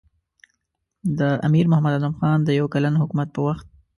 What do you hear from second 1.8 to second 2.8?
اعظم خان د یو